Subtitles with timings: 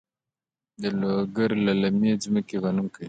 [0.81, 2.99] د لوګر للمي ځمکې غنم کوي؟